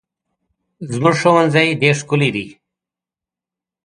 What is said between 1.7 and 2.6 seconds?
ډېر ښکلی دی.